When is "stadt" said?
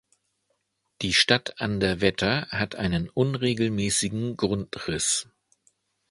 1.13-1.61